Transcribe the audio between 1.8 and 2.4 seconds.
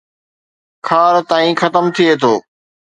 ٿئي ٿو